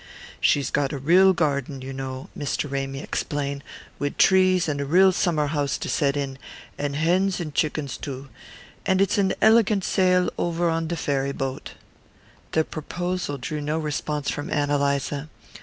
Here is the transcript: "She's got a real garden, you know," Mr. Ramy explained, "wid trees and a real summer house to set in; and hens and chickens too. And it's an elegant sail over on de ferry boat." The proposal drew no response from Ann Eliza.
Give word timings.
"She's 0.39 0.71
got 0.71 0.91
a 0.93 0.97
real 0.97 1.31
garden, 1.31 1.83
you 1.83 1.93
know," 1.93 2.29
Mr. 2.35 2.67
Ramy 2.67 3.01
explained, 3.01 3.63
"wid 3.99 4.17
trees 4.17 4.67
and 4.67 4.81
a 4.81 4.85
real 4.85 5.11
summer 5.11 5.45
house 5.45 5.77
to 5.77 5.89
set 5.89 6.17
in; 6.17 6.39
and 6.75 6.95
hens 6.95 7.39
and 7.39 7.53
chickens 7.53 7.97
too. 7.97 8.27
And 8.83 8.99
it's 8.99 9.19
an 9.19 9.35
elegant 9.43 9.83
sail 9.83 10.31
over 10.39 10.71
on 10.71 10.87
de 10.87 10.95
ferry 10.95 11.33
boat." 11.33 11.73
The 12.53 12.63
proposal 12.63 13.37
drew 13.37 13.61
no 13.61 13.77
response 13.77 14.31
from 14.31 14.49
Ann 14.49 14.71
Eliza. 14.71 15.29